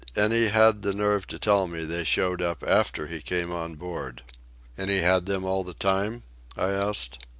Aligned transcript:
And 0.15 0.33
he 0.33 0.47
had 0.47 0.81
the 0.81 0.93
nerve 0.95 1.27
to 1.27 1.37
tell 1.37 1.67
me 1.67 1.85
they 1.85 2.03
showed 2.03 2.41
up 2.41 2.63
after 2.65 3.05
he 3.05 3.21
came 3.21 3.51
on 3.51 3.75
board!" 3.75 4.23
"And 4.75 4.89
he 4.89 5.01
had 5.01 5.27
them 5.27 5.43
all 5.45 5.63
the 5.63 5.75
time?" 5.75 6.23
I 6.57 6.71
asked. 6.71 7.23